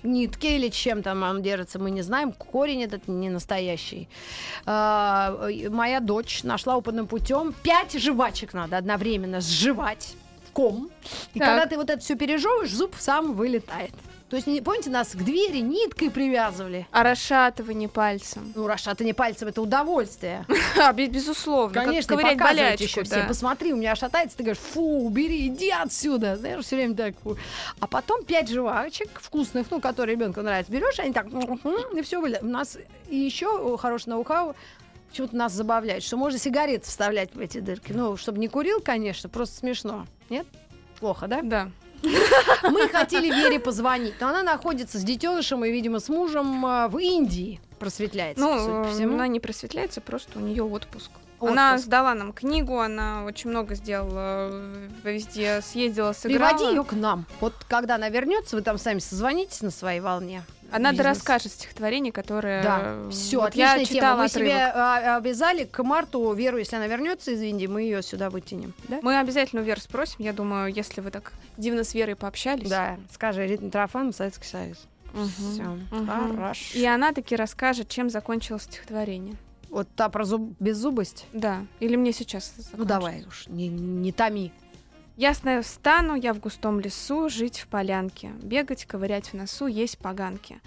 [0.06, 2.32] нитке или чем там он держится, мы не знаем.
[2.32, 4.08] Корень этот не настоящий.
[4.66, 10.16] А, моя дочь нашла опытным путем пять жвачек надо одновременно сживать
[10.48, 10.90] в ком.
[11.34, 11.48] И Так.
[11.48, 13.94] когда ты вот это все пережевываешь, зуб сам вылетает.
[14.36, 16.86] То есть, не- помните, нас к двери ниткой привязывали?
[16.92, 18.52] А расшатывание пальцем.
[18.54, 20.46] Ну, расшатание пальцем это удовольствие.
[20.78, 21.74] А, бе- безусловно.
[21.74, 23.24] Конечно, ковырять болячку, еще все.
[23.26, 26.36] Посмотри, у меня шатается, ты говоришь, фу, убери, иди отсюда.
[26.36, 27.16] Знаешь, все время так.
[27.80, 32.46] А потом пять жвачек вкусных, ну, которые ребенку нравятся, берешь, они так, и все У
[32.46, 34.54] нас и еще хороший ноу-хау,
[35.12, 37.94] почему-то нас забавляет, что можно сигареты вставлять в эти дырки.
[37.94, 40.08] Ну, чтобы не курил, конечно, просто смешно.
[40.30, 40.46] Нет?
[41.00, 41.42] Плохо, да?
[41.42, 41.72] Да.
[42.64, 46.98] Мы хотели Вере позвонить, но она находится с детенышем и, видимо, с мужем а, в
[46.98, 47.60] Индии.
[47.80, 51.12] Просветляется, Ну, она не просветляется, просто у нее отпуск.
[51.42, 51.86] Она Отпуск.
[51.88, 56.54] сдала нам книгу, она очень много сделала э, везде, съездила, сыграла.
[56.58, 57.26] Приводи ее к нам.
[57.42, 60.44] Вот когда она вернется, вы там сами созвонитесь на своей волне.
[60.72, 61.08] Она Бизнес.
[61.08, 62.64] расскажет стихотворение, которое...
[62.64, 63.96] Да, э, все, вот отличная я тема.
[63.98, 64.52] читала Мы отрывок.
[64.52, 68.74] себе а, обязали к марту Веру, если она вернется из Индии, мы ее сюда вытянем.
[68.88, 69.00] Да?
[69.02, 70.16] Мы обязательно у Веры спросим.
[70.20, 72.70] Я думаю, если вы так дивно с Верой пообщались.
[72.70, 74.86] Да, скажи, ритм трофан, Советский Союз.
[75.14, 75.30] Мгм.
[75.30, 75.64] Все,
[75.96, 76.36] Мгм.
[76.36, 76.78] хорошо.
[76.78, 79.36] И она таки расскажет, чем закончилось стихотворение.
[79.70, 80.54] Вот та про зуб...
[80.60, 81.26] беззубость.
[81.34, 81.66] Да.
[81.80, 82.88] Или мне сейчас Ну закончить?
[82.88, 84.52] давай уж, не, не томи.
[85.18, 90.60] Ясно встану я в густом лесу, жить в полянке, бегать, ковырять в носу, есть поганки.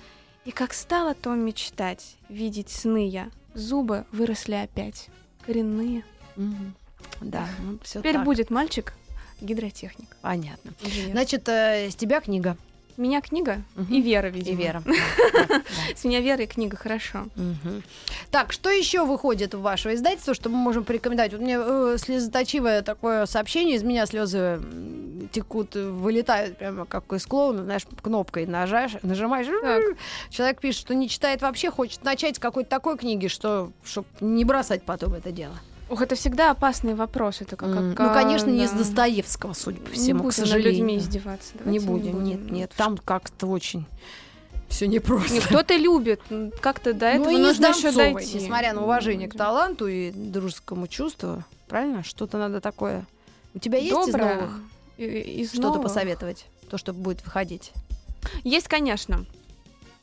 [0.46, 5.08] И как стала то мечтать, видеть сны я, зубы выросли опять,
[5.44, 6.02] коренные.
[6.36, 6.74] Мгм.
[7.20, 8.94] Да, ну, все Теперь будет мальчик
[9.40, 10.16] гидротехник.
[10.22, 10.72] Понятно.
[10.82, 11.12] инженер.
[11.12, 12.56] Значит, э, с тебя книга.
[12.98, 13.94] Меня книга Мгм.
[13.94, 14.52] и Вера, видимо.
[14.60, 14.82] И Вера.
[15.94, 17.26] С меня Вера и книга, хорошо.
[18.32, 21.32] Так, что еще выходит в ваше издательство, что мы можем порекомендовать?
[21.32, 24.60] Вот мне э, слезоточивое такое сообщение, из меня слезы
[25.30, 29.82] текут, э, вылетают прямо как из клоуна, знаешь, кнопкой нажаешь, нажимаешь, Так.
[30.30, 34.44] человек пишет, что не читает вообще, хочет начать с какой-то такой книги, что чтобы не
[34.44, 35.54] бросать потом это дело.
[35.90, 37.40] Ух, это всегда опасный вопрос.
[37.40, 38.78] Это как, М, как, ну, конечно, не из да.
[38.78, 40.72] Достоевского, судя по Не всему, будем к сожалению.
[40.72, 41.52] людьми издеваться.
[41.64, 43.86] Не давайте будем, нет, нет, там как-то очень
[44.68, 45.32] все непросто.
[45.32, 46.20] Не, Кто-то любит,
[46.60, 48.36] как-то до этого ну и не нужно еще дойти.
[48.38, 52.04] несмотря на уважение к таланту и дружескому чувству, правильно?
[52.04, 53.06] Что-то надо такое.
[53.54, 54.34] У тебя есть из Доброе.
[54.34, 54.60] новых?
[54.98, 55.04] И-
[55.42, 55.82] Из Что-то новых?
[55.84, 57.72] посоветовать, то, что будет выходить.
[58.44, 59.24] Есть, конечно.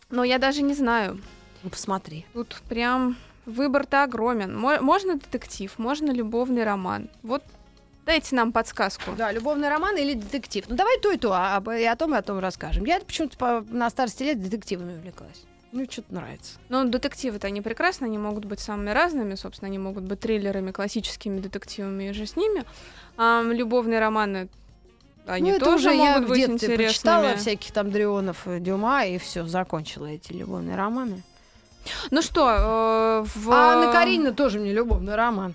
[0.10, 1.22] Но я даже не знаю.
[1.62, 2.26] Ну, посмотри.
[2.34, 4.58] Тут прям выбор-то огромен.
[4.58, 7.10] Мо- Можно детектив, можно любовный роман.
[7.24, 7.44] Вот
[8.06, 9.12] дайте нам подсказку.
[9.18, 10.66] Да, любовный роман или детектив.
[10.68, 12.86] Ну, давай то и то, а, об- и о том, и о том расскажем.
[12.86, 15.44] Я почему-то по- на старости лет детективами увлеклась.
[15.72, 16.54] Ну, что-то нравится.
[16.70, 21.40] Ну, детективы-то они прекрасны, они могут быть самыми разными, собственно, они могут быть триллерами, классическими
[21.40, 22.64] детективами и же с ними.
[23.18, 24.48] А, любовные романы,
[25.26, 26.86] они ну, это тоже уже я могут в быть детстве интересными.
[26.88, 31.24] прочитала всяких там Дрионов, э, Дюма, и все, закончила эти любовные романы.
[32.12, 33.52] Ну что, э, в...
[33.52, 35.54] А Анна Каренина тоже мне любовный роман.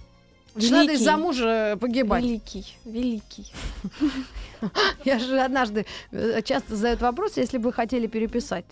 [0.56, 1.02] Что Надо Великий.
[1.02, 2.24] из-за мужа погибать.
[2.24, 3.52] Великий, великий.
[5.04, 8.66] Я же однажды э, часто задают вопрос, если бы хотели переписать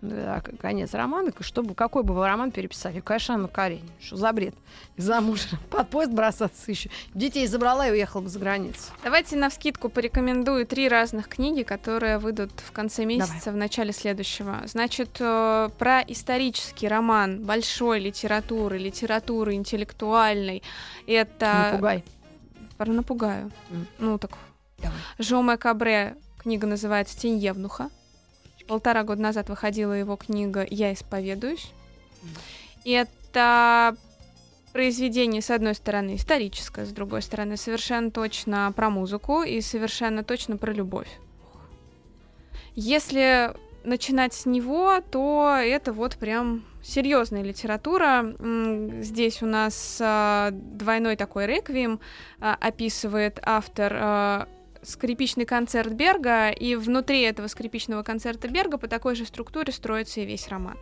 [0.00, 3.00] к- конец романа, чтобы, какой бы вы роман переписали?
[3.00, 3.88] Конечно, Анна Каренина.
[4.00, 4.54] Что за бред?
[4.96, 6.90] Из-за мужа под поезд бросаться еще.
[7.14, 8.92] Детей забрала и уехала бы за границу.
[9.04, 14.62] Давайте на вскидку порекомендую три разных книги, которые выйдут в конце месяца, в начале следующего.
[14.66, 20.62] Значит, э, про исторический роман большой литературы, литературы интеллектуальной.
[21.06, 21.70] Это...
[21.72, 22.04] Не пугай.
[22.78, 23.50] Напугаю.
[23.70, 23.86] М.
[23.98, 24.30] Ну так.
[24.78, 24.96] Давай.
[25.18, 26.16] Жоме Кабре.
[26.38, 27.90] Книга называется «Тень Евнуха».
[28.70, 31.72] Полтора года назад выходила его книга «Я исповедуюсь».
[32.84, 33.96] Это
[34.72, 40.56] произведение, с одной стороны, историческое, с другой стороны, совершенно точно про музыку и совершенно точно
[40.56, 41.08] про любовь.
[42.76, 43.52] Если
[43.82, 48.36] начинать с него, то это вот прям серьезная литература.
[49.02, 51.98] Здесь у нас а, двойной такой реквием
[52.38, 54.48] а, описывает автор а,
[54.82, 60.26] скрипичный концерт Берга, и внутри этого скрипичного концерта Берга по такой же структуре строится и
[60.26, 60.78] весь роман.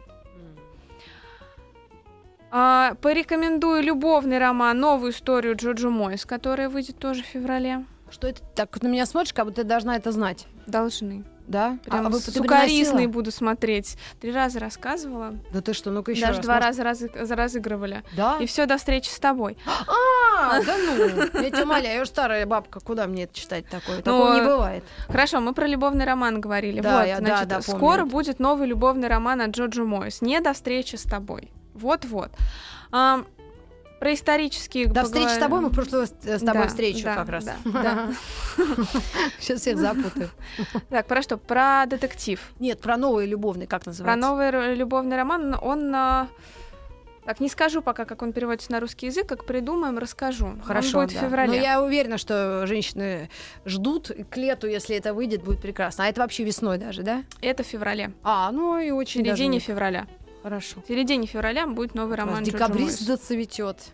[2.50, 7.84] А, порекомендую любовный роман «Новую историю Джоджо Мойс», которая выйдет тоже в феврале.
[8.10, 10.46] Что это так на меня смотришь, как будто ты должна это знать?
[10.66, 11.24] Должны.
[11.48, 11.78] Да?
[11.84, 13.08] Прям а вы приносила?
[13.08, 13.96] буду смотреть.
[14.20, 15.34] Три раза рассказывала.
[15.50, 16.44] Да ты что, ну-ка еще Даже раз.
[16.44, 18.02] два может- раза разы- разыгрывали.
[18.16, 18.36] Да?
[18.38, 19.56] И все до встречи с тобой.
[19.66, 23.96] А, да ну, я тебя умоляю, я уже старая бабка, куда мне это читать такое?
[23.96, 24.84] Ну, Такого не бывает.
[25.08, 26.80] Хорошо, мы про любовный роман говорили.
[26.80, 30.20] Да, вот, я- да, значит, да, помню скоро будет новый любовный роман от Джоджо Мойс.
[30.20, 31.50] Не до встречи с тобой.
[31.74, 32.30] Вот-вот.
[33.98, 37.14] Про исторические До встречи с тобой мы в прошлую с с тобой Да, встречу да,
[37.16, 37.44] как раз.
[37.44, 38.08] да, да.
[39.40, 40.30] Сейчас всех запутаю.
[40.90, 41.36] Так, про что?
[41.36, 42.40] Про детектив.
[42.58, 44.28] Нет, про новый любовный, как Про называется?
[44.28, 45.56] новый р- любовный роман.
[45.60, 45.92] Он...
[45.94, 46.28] а,
[47.24, 50.54] Так, не скажу пока, как он переводится на русский язык, как придумаем, расскажу.
[50.64, 51.20] Хорошо, он будет да.
[51.20, 51.48] в феврале.
[51.50, 53.28] Но я уверена, что женщины
[53.66, 56.04] ждут к лету, если это выйдет, будет прекрасно.
[56.04, 57.24] А это вообще весной даже, да?
[57.42, 58.12] Это в феврале.
[58.22, 60.06] А, ну и В очень даже середине не- февраля.
[60.42, 60.80] Хорошо.
[60.82, 63.92] В середине февраля будет новый роман Джоджо Декабрист зацветет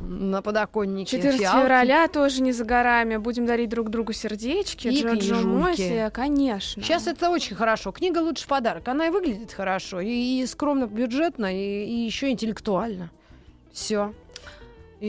[0.00, 1.16] на подоконнике.
[1.16, 1.62] 14 фиалки.
[1.62, 3.16] февраля тоже не за горами.
[3.16, 4.88] Будем дарить друг другу сердечки.
[4.88, 5.44] И книжульки.
[5.44, 6.82] Мойси, конечно.
[6.82, 7.92] Сейчас это очень хорошо.
[7.92, 8.86] Книга лучший подарок.
[8.88, 13.10] Она и выглядит хорошо, и, и скромно, бюджетно, и, и еще интеллектуально.
[13.72, 14.14] Все.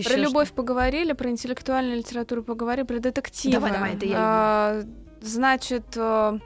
[0.03, 3.53] Про любовь поговорили, про интеллектуальную литературу поговорили, про детективы.
[3.53, 4.83] Давай, давай, это я А,
[5.21, 6.39] Значит, э,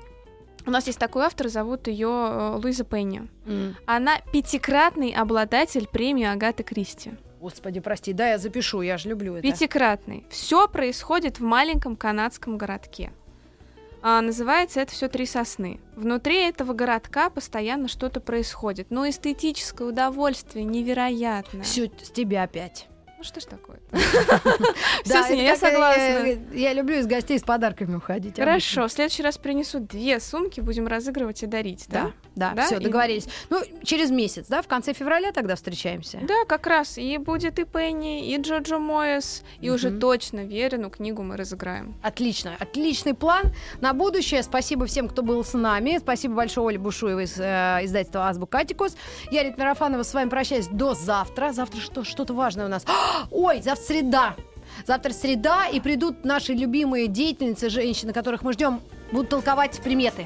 [0.65, 3.27] у нас есть такой автор, зовут ее Луиза Пенни.
[3.85, 7.11] Она пятикратный обладатель премии Агаты Кристи.
[7.39, 9.43] Господи, прости, да, я запишу, я же люблю это.
[9.43, 10.25] Пятикратный.
[10.29, 13.13] Все происходит в маленьком канадском городке.
[14.01, 15.79] А, называется это все три сосны.
[15.95, 18.87] Внутри этого городка постоянно что-то происходит.
[18.91, 21.63] Но эстетическое удовольствие невероятное.
[21.63, 22.88] Все с тебя опять.
[23.19, 23.79] Ну что ж такое?
[23.91, 26.53] Да, Всё, это я как, э, согласна.
[26.53, 28.37] Я, люблю из гостей с подарками уходить.
[28.37, 32.53] Хорошо, в следующий раз принесу две сумки, будем разыгрывать и дарить, Да, да?
[32.55, 33.27] да, все, и- договорились.
[33.49, 36.19] Ну, через месяц, да, в конце февраля тогда встречаемся.
[36.23, 36.97] Да, как раз.
[36.97, 39.43] И будет и Пенни, и Джоджо Моэс.
[39.61, 39.99] И уже Мгм.
[39.99, 41.95] точно верину книгу мы разыграем.
[42.01, 43.43] Отлично, отличный план
[43.81, 44.41] на будущее.
[44.43, 45.97] Спасибо всем, кто был с нами.
[45.99, 48.95] Спасибо большое Оле Бушуевой из э, издательства Азбука Атикус.
[49.31, 51.51] Я, Рит Мирофанова, с вами прощаюсь до завтра.
[51.51, 52.85] Завтра что, что-то важное у нас.
[53.31, 54.35] Ой, завтра среда.
[54.85, 58.79] Завтра среда, и придут наши любимые деятельницы, женщины, которых мы ждем,
[59.11, 60.25] будут толковать приметы.